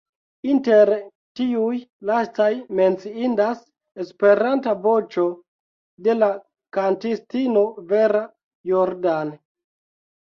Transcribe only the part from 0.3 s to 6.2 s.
Inter tiuj lastaj menciindas "Esperanta Voĉo", de